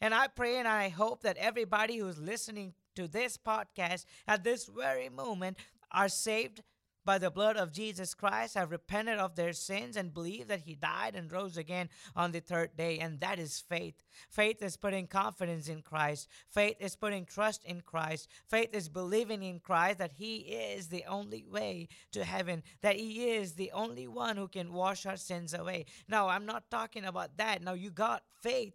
And 0.00 0.14
I 0.14 0.28
pray 0.28 0.56
and 0.56 0.68
I 0.68 0.88
hope 0.88 1.22
that 1.22 1.36
everybody 1.36 1.98
who's 1.98 2.18
listening 2.18 2.74
to 2.94 3.08
this 3.08 3.36
podcast 3.36 4.04
at 4.26 4.44
this 4.44 4.66
very 4.66 5.08
moment 5.08 5.58
are 5.90 6.08
saved 6.08 6.62
by 7.08 7.16
the 7.16 7.30
blood 7.30 7.56
of 7.56 7.72
Jesus 7.72 8.12
Christ, 8.12 8.54
have 8.54 8.70
repented 8.70 9.18
of 9.18 9.34
their 9.34 9.54
sins, 9.54 9.96
and 9.96 10.12
believe 10.12 10.48
that 10.48 10.60
He 10.60 10.74
died 10.74 11.14
and 11.16 11.32
rose 11.32 11.56
again 11.56 11.88
on 12.14 12.32
the 12.32 12.40
third 12.40 12.76
day. 12.76 12.98
And 12.98 13.18
that 13.20 13.38
is 13.38 13.64
faith. 13.66 14.02
Faith 14.28 14.62
is 14.62 14.76
putting 14.76 15.06
confidence 15.06 15.68
in 15.68 15.80
Christ. 15.80 16.28
Faith 16.50 16.76
is 16.80 16.96
putting 16.96 17.24
trust 17.24 17.64
in 17.64 17.80
Christ. 17.80 18.28
Faith 18.46 18.74
is 18.74 18.90
believing 18.90 19.42
in 19.42 19.58
Christ 19.58 19.96
that 20.00 20.12
He 20.12 20.36
is 20.36 20.88
the 20.88 21.06
only 21.08 21.46
way 21.50 21.88
to 22.12 22.24
heaven, 22.24 22.62
that 22.82 22.96
He 22.96 23.30
is 23.30 23.54
the 23.54 23.72
only 23.72 24.06
one 24.06 24.36
who 24.36 24.46
can 24.46 24.74
wash 24.74 25.06
our 25.06 25.16
sins 25.16 25.54
away. 25.54 25.86
Now, 26.08 26.28
I'm 26.28 26.44
not 26.44 26.70
talking 26.70 27.06
about 27.06 27.38
that. 27.38 27.62
Now, 27.62 27.72
you 27.72 27.90
got 27.90 28.22
faith 28.42 28.74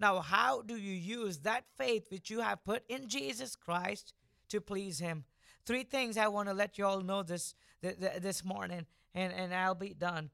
now, 0.00 0.20
how 0.20 0.62
do 0.62 0.76
you 0.76 0.94
use 0.94 1.40
that 1.40 1.64
faith 1.76 2.04
which 2.08 2.30
you 2.30 2.40
have 2.40 2.64
put 2.64 2.82
in 2.88 3.06
Jesus 3.06 3.54
Christ 3.54 4.14
to 4.48 4.60
please 4.60 4.98
Him? 4.98 5.24
Three 5.66 5.84
things 5.84 6.16
I 6.16 6.28
want 6.28 6.48
to 6.48 6.54
let 6.54 6.78
you 6.78 6.86
all 6.86 7.02
know 7.02 7.22
this 7.22 7.54
this 7.82 8.44
morning, 8.44 8.86
and, 9.14 9.32
and 9.32 9.54
I'll 9.54 9.74
be 9.74 9.94
done. 9.94 10.30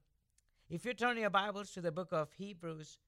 If 0.71 0.85
you 0.85 0.95
turn 0.95 1.19
your 1.19 1.31
Bibles 1.31 1.73
to 1.73 1.81
the 1.81 1.93
book 1.93 2.13
of 2.13 2.33
Hebrews, 2.33 2.99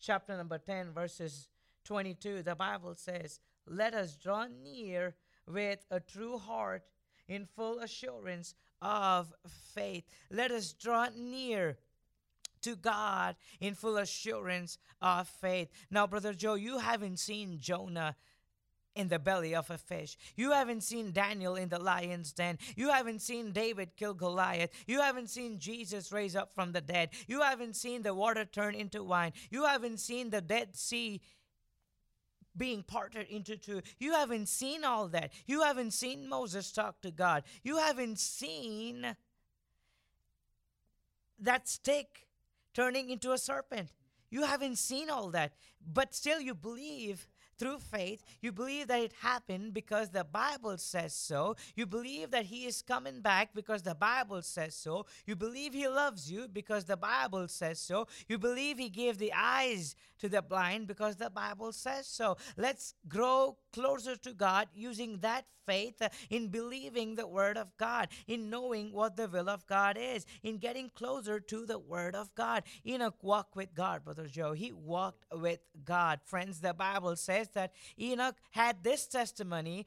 chapter 0.00 0.36
number 0.36 0.58
10, 0.58 0.92
verses 0.92 1.48
22, 1.84 2.42
the 2.42 2.54
Bible 2.54 2.94
says, 2.94 3.40
Let 3.66 3.94
us 3.94 4.16
draw 4.16 4.46
near 4.46 5.14
with 5.46 5.84
a 5.90 6.00
true 6.00 6.38
heart 6.38 6.82
in 7.28 7.46
full 7.46 7.80
assurance 7.80 8.54
of 8.80 9.32
faith. 9.74 10.04
Let 10.30 10.50
us 10.50 10.72
draw 10.72 11.08
near 11.16 11.78
to 12.66 12.74
God 12.74 13.36
in 13.60 13.74
full 13.74 13.96
assurance 13.96 14.78
of 15.00 15.28
faith. 15.28 15.68
Now, 15.88 16.06
Brother 16.08 16.34
Joe, 16.34 16.54
you 16.54 16.78
haven't 16.78 17.20
seen 17.20 17.58
Jonah 17.60 18.16
in 18.96 19.06
the 19.06 19.20
belly 19.20 19.54
of 19.54 19.70
a 19.70 19.78
fish. 19.78 20.16
You 20.34 20.50
haven't 20.50 20.82
seen 20.82 21.12
Daniel 21.12 21.54
in 21.54 21.68
the 21.68 21.78
lion's 21.78 22.32
den. 22.32 22.58
You 22.74 22.90
haven't 22.90 23.22
seen 23.22 23.52
David 23.52 23.90
kill 23.96 24.14
Goliath. 24.14 24.70
You 24.86 25.00
haven't 25.00 25.30
seen 25.30 25.60
Jesus 25.60 26.10
raise 26.10 26.34
up 26.34 26.52
from 26.52 26.72
the 26.72 26.80
dead. 26.80 27.10
You 27.28 27.42
haven't 27.42 27.76
seen 27.76 28.02
the 28.02 28.14
water 28.14 28.44
turn 28.44 28.74
into 28.74 29.04
wine. 29.04 29.32
You 29.50 29.64
haven't 29.64 30.00
seen 30.00 30.30
the 30.30 30.40
Dead 30.40 30.76
Sea 30.76 31.20
being 32.56 32.82
parted 32.82 33.28
into 33.28 33.56
two. 33.56 33.82
You 33.98 34.12
haven't 34.14 34.48
seen 34.48 34.82
all 34.82 35.08
that. 35.08 35.30
You 35.46 35.62
haven't 35.62 35.92
seen 35.92 36.28
Moses 36.28 36.72
talk 36.72 37.00
to 37.02 37.10
God. 37.12 37.44
You 37.62 37.76
haven't 37.76 38.18
seen 38.18 39.14
that 41.38 41.68
stick 41.68 42.25
turning 42.76 43.08
into 43.08 43.32
a 43.32 43.38
serpent. 43.38 43.88
You 44.30 44.42
haven't 44.42 44.76
seen 44.76 45.08
all 45.08 45.30
that, 45.30 45.52
but 45.80 46.14
still 46.14 46.40
you 46.40 46.54
believe 46.54 47.26
through 47.58 47.78
faith. 47.78 48.22
You 48.42 48.52
believe 48.52 48.88
that 48.88 49.00
it 49.00 49.14
happened 49.22 49.72
because 49.72 50.10
the 50.10 50.24
Bible 50.24 50.76
says 50.76 51.14
so. 51.14 51.56
You 51.74 51.86
believe 51.86 52.32
that 52.32 52.44
He 52.44 52.66
is 52.66 52.82
coming 52.82 53.22
back 53.22 53.50
because 53.54 53.82
the 53.82 53.94
Bible 53.94 54.42
says 54.42 54.74
so. 54.74 55.06
You 55.24 55.36
believe 55.36 55.72
He 55.72 55.88
loves 55.88 56.30
you 56.30 56.48
because 56.52 56.84
the 56.84 56.98
Bible 56.98 57.48
says 57.48 57.80
so. 57.80 58.08
You 58.28 58.36
believe 58.36 58.76
He 58.76 58.90
gave 58.90 59.16
the 59.16 59.32
eyes 59.34 59.96
to 60.18 60.28
the 60.28 60.42
blind 60.42 60.86
because 60.86 61.16
the 61.16 61.30
Bible 61.30 61.72
says 61.72 62.06
so. 62.06 62.36
Let's 62.58 62.92
grow 63.08 63.56
closer 63.76 64.16
to 64.16 64.32
God 64.32 64.68
using 64.74 65.18
that 65.18 65.44
faith 65.66 66.00
uh, 66.00 66.08
in 66.30 66.48
believing 66.48 67.14
the 67.14 67.26
Word 67.26 67.58
of 67.58 67.76
God, 67.76 68.08
in 68.26 68.48
knowing 68.48 68.90
what 68.90 69.16
the 69.16 69.28
will 69.28 69.50
of 69.50 69.66
God 69.66 69.98
is, 70.00 70.24
in 70.42 70.56
getting 70.56 70.88
closer 70.94 71.40
to 71.40 71.66
the 71.66 71.78
Word 71.78 72.14
of 72.14 72.34
God. 72.34 72.62
Enoch 72.86 73.22
walked 73.22 73.54
with 73.54 73.74
God, 73.74 74.02
Brother 74.02 74.28
Joe. 74.28 74.52
He 74.52 74.72
walked 74.72 75.26
with 75.30 75.60
God. 75.84 76.20
Friends, 76.24 76.60
the 76.60 76.72
Bible 76.72 77.16
says 77.16 77.50
that 77.50 77.72
Enoch 78.00 78.36
had 78.52 78.82
this 78.82 79.06
testimony 79.06 79.84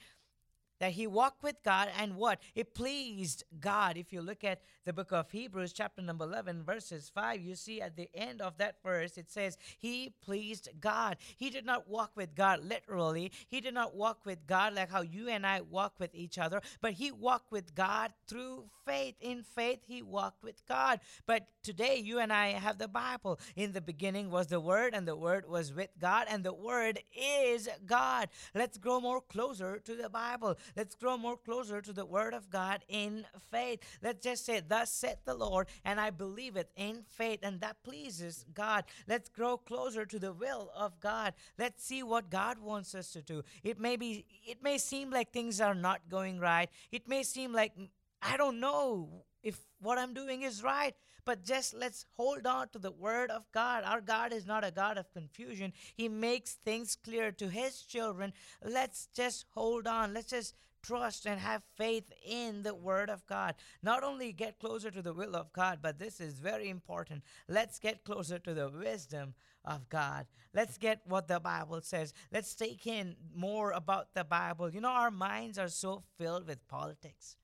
that 0.80 0.92
he 0.92 1.08
walked 1.08 1.44
with 1.44 1.62
God 1.64 1.90
and 2.00 2.16
what? 2.16 2.40
It 2.56 2.74
pleased 2.74 3.44
God. 3.60 3.98
If 3.98 4.12
you 4.14 4.22
look 4.22 4.44
at 4.44 4.62
the 4.86 4.94
book 4.94 5.12
of 5.12 5.30
Hebrews, 5.30 5.74
chapter 5.74 6.02
number 6.02 6.26
11, 6.26 6.64
verses 6.64 7.12
5, 7.14 7.42
you 7.42 7.56
see 7.56 7.82
at 7.82 7.96
the 7.96 8.10
end 8.14 8.42
of 8.42 8.58
that 8.58 8.76
verse, 8.84 9.18
it 9.18 9.30
says, 9.30 9.58
He 9.78 10.14
pleased 10.22 10.70
God. 10.80 11.18
He 11.38 11.50
did 11.50 11.66
not 11.66 11.88
walk 11.88 12.12
with 12.16 12.36
God 12.36 12.64
literally. 12.64 13.32
He 13.48 13.62
did 13.62 13.74
not 13.74 13.96
walk 13.96 14.26
with 14.26 14.48
God 14.48 14.74
like 14.74 14.92
how 14.92 15.02
you 15.02 15.30
and 15.30 15.46
I 15.46 15.62
walk 15.62 15.94
with 16.00 16.16
each 16.16 16.38
other, 16.38 16.62
but 16.82 16.94
he 16.94 17.12
walked 17.12 17.52
with 17.52 17.76
God 17.76 18.14
through 18.28 18.66
faith. 18.86 19.16
In 19.22 19.44
faith, 19.44 19.80
he 19.86 20.02
walked 20.02 20.44
with 20.44 20.66
God. 20.68 21.00
But 21.26 21.48
today, 21.64 21.98
you 21.98 22.20
and 22.20 22.34
I 22.34 22.50
have 22.50 22.78
the 22.78 22.88
Bible. 22.88 23.40
In 23.56 23.72
the 23.72 23.82
beginning 23.82 24.32
was 24.32 24.48
the 24.48 24.60
Word, 24.60 24.94
and 24.94 25.08
the 25.08 25.16
Word 25.16 25.48
was 25.48 25.74
with 25.74 25.90
God, 26.00 26.28
and 26.30 26.44
the 26.44 26.54
Word 26.54 27.00
is 27.16 27.70
God. 27.86 28.30
Let's 28.56 28.78
grow 28.78 29.00
more 29.00 29.22
closer 29.22 29.80
to 29.80 29.96
the 29.96 30.10
Bible. 30.10 30.58
Let's 30.76 30.96
grow 30.96 31.18
more 31.18 31.38
closer 31.38 31.82
to 31.82 31.94
the 31.94 32.06
Word 32.06 32.34
of 32.34 32.50
God 32.50 32.84
in 32.88 33.26
faith. 33.52 33.80
Let's 34.02 34.24
just 34.24 34.46
say, 34.46 34.62
Thus 34.66 34.92
saith 34.92 35.26
the 35.26 35.34
Lord, 35.34 35.68
and 35.86 36.00
I 36.00 36.10
believe 36.10 36.56
it 36.56 36.70
in 36.76 37.04
faith, 37.08 37.40
and 37.44 37.60
that 37.62 37.84
pleases 37.84 38.46
God. 38.54 38.86
Let's 39.08 39.30
grow 39.30 39.58
closer 39.58 40.06
to 40.06 40.20
the 40.20 40.34
will 40.34 40.72
of 40.76 41.00
God. 41.00 41.34
Let's 41.58 41.84
see 41.84 42.04
what 42.04 42.30
God 42.30 42.60
wants 42.60 42.96
us 42.96 43.12
to 43.12 43.22
do. 43.22 43.44
It 43.64 43.80
may 43.80 43.96
be, 43.96 44.26
it 44.46 44.64
may 44.64 44.78
seem 44.78 45.10
like 45.12 45.32
things 45.32 45.62
are 45.62 45.76
not 45.76 46.02
going 46.10 46.40
right. 46.40 46.70
It 46.92 47.08
may 47.08 47.24
seem 47.24 47.54
like 47.54 47.74
I 48.22 48.38
don't 48.38 48.60
know 48.60 49.24
if 49.44 49.60
what 49.80 49.98
I'm 49.98 50.14
doing 50.14 50.42
is 50.42 50.64
right. 50.64 50.96
But 51.30 51.46
just 51.46 51.76
let's 51.76 52.08
hold 52.18 52.48
on 52.48 52.70
to 52.70 52.80
the 52.80 52.90
word 52.90 53.30
of 53.30 53.44
God. 53.52 53.84
Our 53.84 54.02
God 54.02 54.34
is 54.34 54.48
not 54.48 54.66
a 54.66 54.72
God 54.72 54.98
of 54.98 55.14
confusion, 55.14 55.74
He 55.96 56.10
makes 56.10 56.54
things 56.54 56.96
clear 56.96 57.32
to 57.34 57.50
His 57.50 57.84
children. 57.84 58.34
Let's 58.66 59.10
just 59.14 59.46
hold 59.54 59.86
on. 59.86 60.16
Let's 60.16 60.32
just 60.32 60.56
trust 60.82 61.28
and 61.28 61.40
have 61.40 61.62
faith 61.78 62.12
in 62.26 62.64
the 62.64 62.74
Word 62.74 63.12
of 63.12 63.28
God. 63.28 63.54
Not 63.84 64.04
only 64.04 64.32
get 64.32 64.58
closer 64.58 64.90
to 64.90 65.04
the 65.04 65.14
will 65.14 65.36
of 65.36 65.54
God, 65.54 65.78
but 65.84 66.00
this 66.00 66.20
is 66.20 66.40
very 66.40 66.68
important. 66.68 67.22
Let's 67.48 67.78
get 67.78 68.04
closer 68.04 68.40
to 68.40 68.56
the 68.56 68.72
wisdom 68.72 69.36
of 69.64 69.88
God. 69.88 70.26
Let's 70.56 70.80
get 70.80 71.02
what 71.06 71.28
the 71.28 71.40
Bible 71.40 71.82
says. 71.84 72.12
Let's 72.32 72.56
take 72.56 72.88
in 72.88 73.16
more 73.36 73.70
about 73.70 74.16
the 74.16 74.24
Bible. 74.24 74.74
You 74.74 74.82
know, 74.82 74.90
our 74.90 75.12
minds 75.12 75.60
are 75.60 75.70
so 75.70 76.02
filled 76.18 76.48
with 76.48 76.68
politics, 76.68 77.38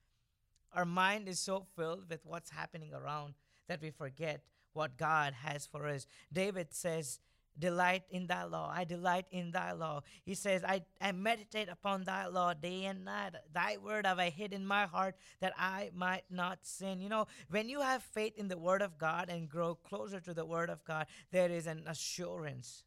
our 0.73 0.85
mind 0.85 1.27
is 1.27 1.39
so 1.39 1.67
filled 1.75 2.09
with 2.09 2.21
what's 2.25 2.49
happening 2.49 2.91
around 2.91 3.35
that 3.67 3.81
we 3.81 3.91
forget 3.91 4.41
what 4.73 4.97
God 4.97 5.33
has 5.33 5.65
for 5.65 5.87
us. 5.87 6.05
David 6.31 6.67
says, 6.71 7.19
delight 7.57 8.03
in 8.09 8.27
thy 8.27 8.43
law. 8.43 8.71
I 8.73 8.83
delight 8.83 9.25
in 9.31 9.51
thy 9.51 9.71
law. 9.71 10.01
He 10.23 10.35
says, 10.35 10.63
I, 10.63 10.81
I 11.01 11.11
meditate 11.11 11.69
upon 11.69 12.03
thy 12.03 12.27
law 12.27 12.53
day 12.53 12.85
and 12.85 13.05
night. 13.05 13.35
Thy 13.53 13.77
word 13.77 14.05
have 14.05 14.19
I 14.19 14.29
hid 14.29 14.53
in 14.53 14.65
my 14.65 14.85
heart 14.85 15.15
that 15.39 15.53
I 15.57 15.91
might 15.93 16.25
not 16.29 16.59
sin. 16.63 17.01
You 17.01 17.09
know, 17.09 17.27
when 17.49 17.69
you 17.69 17.81
have 17.81 18.03
faith 18.03 18.33
in 18.37 18.47
the 18.47 18.57
word 18.57 18.81
of 18.81 18.97
God 18.97 19.29
and 19.29 19.49
grow 19.49 19.75
closer 19.75 20.19
to 20.19 20.33
the 20.33 20.45
word 20.45 20.69
of 20.69 20.83
God, 20.83 21.07
there 21.31 21.49
is 21.49 21.67
an 21.67 21.83
assurance. 21.87 22.83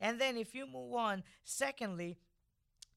And 0.00 0.20
then 0.20 0.36
if 0.36 0.54
you 0.54 0.66
move 0.66 0.94
on, 0.94 1.22
secondly, 1.44 2.16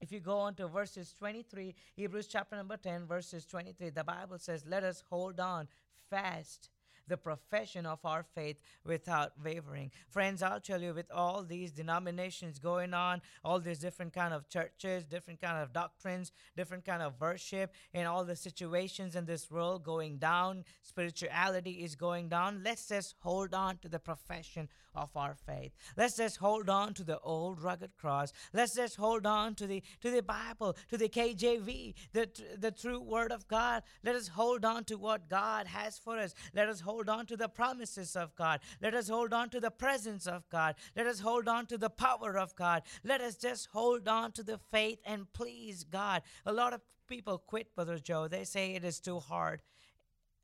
if 0.00 0.12
you 0.12 0.20
go 0.20 0.38
on 0.38 0.54
to 0.56 0.68
verses 0.68 1.14
23, 1.18 1.74
Hebrews 1.94 2.26
chapter 2.26 2.54
number 2.56 2.76
10, 2.76 3.06
verses 3.06 3.46
23, 3.46 3.90
the 3.90 4.04
Bible 4.04 4.38
says, 4.38 4.64
Let 4.68 4.84
us 4.84 5.02
hold 5.08 5.40
on 5.40 5.68
fast 6.10 6.68
the 7.08 7.16
profession 7.16 7.86
of 7.86 7.98
our 8.04 8.24
faith 8.34 8.56
without 8.84 9.32
wavering. 9.42 9.90
Friends, 10.08 10.42
I'll 10.42 10.60
tell 10.60 10.82
you, 10.82 10.94
with 10.94 11.10
all 11.12 11.42
these 11.42 11.72
denominations 11.72 12.58
going 12.58 12.94
on, 12.94 13.22
all 13.44 13.60
these 13.60 13.78
different 13.78 14.12
kind 14.12 14.34
of 14.34 14.48
churches, 14.48 15.04
different 15.04 15.40
kind 15.40 15.58
of 15.62 15.72
doctrines, 15.72 16.32
different 16.56 16.84
kind 16.84 17.02
of 17.02 17.20
worship, 17.20 17.72
and 17.94 18.06
all 18.08 18.24
the 18.24 18.36
situations 18.36 19.16
in 19.16 19.26
this 19.26 19.50
world 19.50 19.84
going 19.84 20.18
down, 20.18 20.64
spirituality 20.82 21.82
is 21.84 21.94
going 21.94 22.28
down. 22.28 22.62
Let's 22.64 22.88
just 22.88 23.14
hold 23.20 23.54
on 23.54 23.78
to 23.78 23.88
the 23.88 23.98
profession 23.98 24.68
of 24.96 25.10
our 25.14 25.34
faith. 25.34 25.72
Let's 25.96 26.16
just 26.16 26.38
hold 26.38 26.70
on 26.70 26.94
to 26.94 27.04
the 27.04 27.18
old 27.20 27.62
rugged 27.62 27.96
cross. 27.96 28.32
Let's 28.52 28.74
just 28.74 28.96
hold 28.96 29.26
on 29.26 29.54
to 29.56 29.66
the 29.66 29.82
to 30.00 30.10
the 30.10 30.22
Bible, 30.22 30.76
to 30.88 30.96
the 30.96 31.08
KJV, 31.08 31.94
the 32.12 32.28
the 32.58 32.70
true 32.70 33.00
word 33.00 33.30
of 33.30 33.46
God. 33.46 33.82
Let 34.02 34.16
us 34.16 34.28
hold 34.28 34.64
on 34.64 34.84
to 34.84 34.96
what 34.96 35.28
God 35.28 35.66
has 35.66 35.98
for 35.98 36.18
us. 36.18 36.34
Let 36.54 36.68
us 36.68 36.80
hold 36.80 36.95
on 37.08 37.26
to 37.26 37.36
the 37.36 37.48
promises 37.48 38.16
of 38.16 38.34
God. 38.34 38.60
Let 38.80 38.94
us 38.94 39.08
hold 39.08 39.32
on 39.32 39.50
to 39.50 39.60
the 39.60 39.70
presence 39.70 40.26
of 40.26 40.48
God. 40.48 40.74
Let 40.96 41.06
us 41.06 41.20
hold 41.20 41.48
on 41.48 41.66
to 41.66 41.78
the 41.78 41.90
power 41.90 42.38
of 42.38 42.56
God. 42.56 42.82
Let 43.04 43.20
us 43.20 43.36
just 43.36 43.68
hold 43.72 44.08
on 44.08 44.32
to 44.32 44.42
the 44.42 44.58
faith 44.58 44.98
and 45.04 45.32
please 45.32 45.84
God. 45.84 46.22
A 46.44 46.52
lot 46.52 46.72
of 46.72 46.80
people 47.06 47.38
quit, 47.38 47.74
Brother 47.74 47.98
Joe. 47.98 48.28
They 48.28 48.44
say 48.44 48.74
it 48.74 48.84
is 48.84 49.00
too 49.00 49.18
hard. 49.18 49.60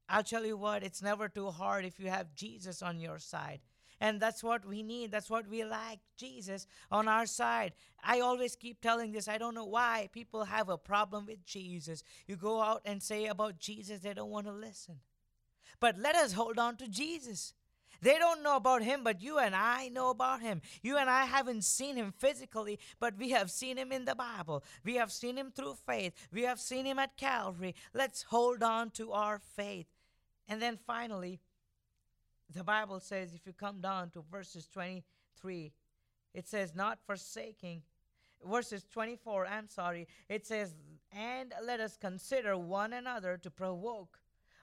I'll 0.08 0.22
tell 0.22 0.44
you 0.44 0.56
what, 0.56 0.82
it's 0.82 1.02
never 1.02 1.28
too 1.28 1.50
hard 1.50 1.84
if 1.84 1.98
you 1.98 2.08
have 2.08 2.34
Jesus 2.34 2.82
on 2.82 3.00
your 3.00 3.18
side. 3.18 3.60
And 4.02 4.20
that's 4.20 4.42
what 4.42 4.66
we 4.66 4.82
need. 4.82 5.12
That's 5.12 5.30
what 5.30 5.48
we 5.48 5.64
like. 5.64 6.00
Jesus 6.16 6.66
on 6.90 7.06
our 7.06 7.24
side. 7.24 7.72
I 8.02 8.18
always 8.18 8.56
keep 8.56 8.80
telling 8.80 9.12
this. 9.12 9.28
I 9.28 9.38
don't 9.38 9.54
know 9.54 9.64
why 9.64 10.08
people 10.12 10.44
have 10.44 10.68
a 10.68 10.76
problem 10.76 11.24
with 11.26 11.46
Jesus. 11.46 12.02
You 12.26 12.34
go 12.34 12.60
out 12.60 12.82
and 12.84 13.00
say 13.00 13.26
about 13.26 13.60
Jesus, 13.60 14.00
they 14.00 14.12
don't 14.12 14.30
want 14.30 14.46
to 14.46 14.52
listen. 14.52 14.96
But 15.80 15.98
let 15.98 16.14
us 16.14 16.32
hold 16.32 16.58
on 16.58 16.76
to 16.76 16.88
Jesus. 16.88 17.54
They 18.02 18.18
don't 18.18 18.42
know 18.42 18.56
about 18.56 18.82
him, 18.82 19.04
but 19.04 19.22
you 19.22 19.38
and 19.38 19.54
I 19.54 19.88
know 19.88 20.10
about 20.10 20.40
him. 20.40 20.60
You 20.82 20.98
and 20.98 21.08
I 21.08 21.24
haven't 21.24 21.62
seen 21.62 21.94
him 21.94 22.12
physically, 22.18 22.80
but 22.98 23.16
we 23.16 23.30
have 23.30 23.48
seen 23.48 23.76
him 23.76 23.92
in 23.92 24.04
the 24.04 24.16
Bible. 24.16 24.64
We 24.84 24.96
have 24.96 25.12
seen 25.12 25.36
him 25.36 25.52
through 25.54 25.76
faith. 25.86 26.12
We 26.32 26.42
have 26.42 26.58
seen 26.58 26.84
him 26.84 26.98
at 26.98 27.16
Calvary. 27.16 27.76
Let's 27.94 28.22
hold 28.24 28.64
on 28.64 28.90
to 28.92 29.12
our 29.12 29.38
faith. 29.38 29.86
And 30.48 30.60
then 30.60 30.78
finally, 30.84 31.38
the 32.52 32.64
Bible 32.64 32.98
says, 32.98 33.34
if 33.34 33.46
you 33.46 33.52
come 33.52 33.80
down 33.80 34.10
to 34.10 34.24
verses 34.30 34.66
23, 34.66 35.72
it 36.34 36.48
says, 36.48 36.74
not 36.74 36.98
forsaking. 37.06 37.82
Verses 38.44 38.84
24, 38.92 39.46
I'm 39.46 39.68
sorry, 39.68 40.08
it 40.28 40.44
says, 40.44 40.74
and 41.12 41.54
let 41.64 41.78
us 41.78 41.96
consider 41.96 42.58
one 42.58 42.92
another 42.92 43.36
to 43.36 43.50
provoke 43.50 44.18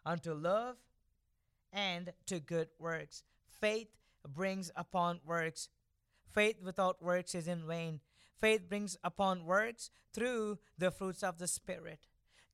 unto 0.06 0.34
love 0.34 0.76
and 1.72 2.14
to 2.26 2.40
good 2.40 2.70
works. 2.80 3.24
Faith 3.60 3.90
brings 4.28 4.72
upon 4.76 5.20
works. 5.26 5.70
Faith 6.28 6.62
without 6.64 7.02
works 7.02 7.36
is 7.36 7.48
in 7.48 7.66
vain. 7.68 8.00
Faith 8.40 8.70
brings 8.70 8.98
upon 9.04 9.46
works 9.46 9.90
through 10.14 10.60
the 10.78 10.92
fruits 10.92 11.24
of 11.24 11.38
the 11.38 11.48
Spirit. 11.48 12.08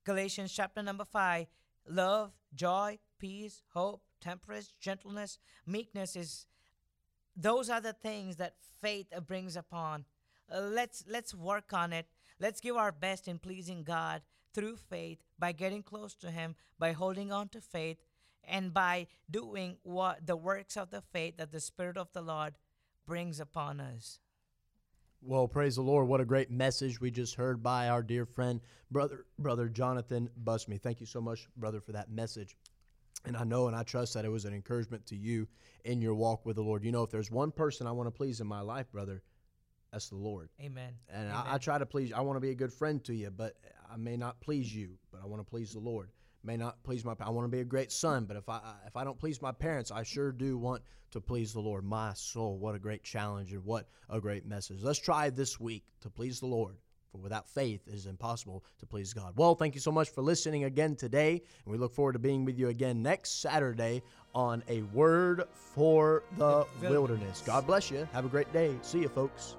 Galatians 0.04 0.52
chapter 0.52 0.82
number 0.82 1.04
5 1.04 1.46
love, 1.88 2.32
joy, 2.54 2.98
peace, 3.18 3.62
hope, 3.72 4.02
temperance, 4.20 4.74
gentleness, 4.80 5.38
meekness 5.66 6.16
is 6.16 6.46
those 7.36 7.70
are 7.70 7.80
the 7.80 7.92
things 7.92 8.36
that 8.36 8.54
faith 8.80 9.06
brings 9.26 9.56
upon. 9.56 10.04
Let's 10.50 11.04
let's 11.08 11.34
work 11.34 11.72
on 11.72 11.92
it. 11.92 12.06
Let's 12.40 12.60
give 12.60 12.76
our 12.76 12.92
best 12.92 13.28
in 13.28 13.38
pleasing 13.38 13.82
God 13.82 14.22
through 14.56 14.76
faith, 14.76 15.18
by 15.38 15.52
getting 15.52 15.82
close 15.82 16.14
to 16.14 16.30
Him, 16.30 16.56
by 16.78 16.92
holding 16.92 17.30
on 17.30 17.48
to 17.50 17.60
faith, 17.60 17.98
and 18.46 18.72
by 18.72 19.06
doing 19.30 19.76
what 19.82 20.26
the 20.26 20.36
works 20.36 20.76
of 20.76 20.90
the 20.90 21.02
faith 21.12 21.36
that 21.38 21.52
the 21.52 21.60
Spirit 21.60 21.96
of 21.96 22.12
the 22.12 22.22
Lord 22.22 22.54
brings 23.06 23.40
upon 23.40 23.80
us. 23.80 24.20
Well, 25.22 25.48
praise 25.48 25.76
the 25.76 25.82
Lord. 25.82 26.08
What 26.08 26.20
a 26.20 26.24
great 26.24 26.50
message 26.50 27.00
we 27.00 27.10
just 27.10 27.34
heard 27.34 27.62
by 27.62 27.88
our 27.88 28.02
dear 28.02 28.26
friend, 28.26 28.60
brother, 28.90 29.24
brother 29.38 29.68
Jonathan 29.68 30.28
Bhasme. 30.44 30.80
Thank 30.80 31.00
you 31.00 31.06
so 31.06 31.20
much, 31.20 31.48
brother, 31.56 31.80
for 31.80 31.92
that 31.92 32.10
message. 32.10 32.56
And 33.24 33.36
I 33.36 33.44
know 33.44 33.66
and 33.66 33.74
I 33.74 33.82
trust 33.82 34.14
that 34.14 34.24
it 34.24 34.28
was 34.28 34.44
an 34.44 34.54
encouragement 34.54 35.06
to 35.06 35.16
you 35.16 35.48
in 35.84 36.00
your 36.00 36.14
walk 36.14 36.46
with 36.46 36.56
the 36.56 36.62
Lord. 36.62 36.84
You 36.84 36.92
know, 36.92 37.02
if 37.02 37.10
there's 37.10 37.30
one 37.30 37.50
person 37.50 37.86
I 37.86 37.92
want 37.92 38.06
to 38.06 38.12
please 38.12 38.40
in 38.40 38.46
my 38.46 38.60
life, 38.60 38.90
brother, 38.92 39.22
that's 39.90 40.10
the 40.10 40.16
Lord. 40.16 40.50
Amen. 40.60 40.92
And 41.08 41.30
Amen. 41.30 41.42
I, 41.46 41.54
I 41.54 41.58
try 41.58 41.78
to 41.78 41.86
please. 41.86 42.12
I 42.12 42.20
want 42.20 42.36
to 42.36 42.40
be 42.40 42.50
a 42.50 42.54
good 42.54 42.72
friend 42.72 43.02
to 43.04 43.14
you, 43.14 43.30
but 43.30 43.56
I 43.90 43.96
may 43.96 44.16
not 44.16 44.40
please 44.40 44.72
you. 44.72 44.90
But 45.10 45.22
I 45.22 45.26
want 45.26 45.44
to 45.44 45.50
please 45.50 45.72
the 45.72 45.80
Lord. 45.80 46.10
May 46.46 46.56
not 46.56 46.82
please 46.84 47.04
my. 47.04 47.14
I 47.20 47.30
want 47.30 47.44
to 47.44 47.48
be 47.54 47.60
a 47.60 47.64
great 47.64 47.90
son, 47.90 48.24
but 48.24 48.36
if 48.36 48.48
I 48.48 48.60
if 48.86 48.96
I 48.96 49.02
don't 49.04 49.18
please 49.18 49.42
my 49.42 49.52
parents, 49.52 49.90
I 49.90 50.04
sure 50.04 50.30
do 50.30 50.56
want 50.56 50.82
to 51.10 51.20
please 51.20 51.52
the 51.52 51.60
Lord. 51.60 51.84
My 51.84 52.12
soul, 52.14 52.56
what 52.56 52.74
a 52.74 52.78
great 52.78 53.02
challenge 53.02 53.52
and 53.52 53.64
what 53.64 53.88
a 54.08 54.20
great 54.20 54.46
message. 54.46 54.78
Let's 54.82 54.98
try 55.00 55.28
this 55.30 55.58
week 55.58 55.84
to 56.02 56.08
please 56.10 56.38
the 56.38 56.46
Lord. 56.46 56.76
For 57.10 57.18
without 57.18 57.48
faith, 57.48 57.86
it 57.88 57.94
is 57.94 58.06
impossible 58.06 58.64
to 58.78 58.86
please 58.86 59.12
God. 59.12 59.32
Well, 59.36 59.54
thank 59.54 59.74
you 59.74 59.80
so 59.80 59.90
much 59.92 60.10
for 60.10 60.22
listening 60.22 60.64
again 60.64 60.96
today, 60.96 61.42
and 61.64 61.72
we 61.72 61.78
look 61.78 61.92
forward 61.94 62.12
to 62.14 62.18
being 62.18 62.44
with 62.44 62.58
you 62.58 62.68
again 62.68 63.02
next 63.02 63.40
Saturday 63.40 64.02
on 64.34 64.62
a 64.68 64.82
word 64.82 65.44
for 65.52 66.22
the 66.36 66.66
The 66.80 66.88
wilderness. 66.88 66.90
wilderness. 66.90 67.42
God 67.46 67.66
bless 67.66 67.90
you. 67.90 68.08
Have 68.12 68.24
a 68.24 68.28
great 68.28 68.52
day. 68.52 68.74
See 68.82 69.00
you, 69.00 69.08
folks. 69.08 69.56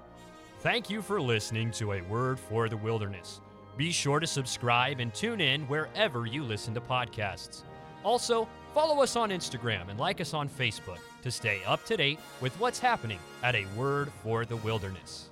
Thank 0.60 0.90
you 0.90 1.02
for 1.02 1.22
listening 1.22 1.72
to 1.72 1.94
A 1.94 2.02
Word 2.02 2.40
for 2.40 2.68
the 2.68 2.78
Wilderness. 2.78 3.42
Be 3.78 3.92
sure 3.92 4.20
to 4.20 4.26
subscribe 4.26 5.00
and 5.00 5.14
tune 5.14 5.40
in 5.40 5.62
wherever 5.68 6.26
you 6.26 6.44
listen 6.44 6.74
to 6.74 6.82
podcasts. 6.82 7.62
Also, 8.04 8.48
follow 8.74 9.04
us 9.04 9.16
on 9.16 9.30
Instagram 9.30 9.90
and 9.90 10.00
like 10.00 10.20
us 10.20 10.34
on 10.34 10.50
Facebook 10.50 10.98
to 11.22 11.30
stay 11.30 11.62
up 11.68 11.86
to 11.86 11.96
date 11.96 12.20
with 12.42 12.60
what's 12.60 12.80
happening 12.80 13.20
at 13.44 13.54
A 13.54 13.68
Word 13.76 14.12
for 14.24 14.46
the 14.46 14.58
Wilderness. 14.58 15.30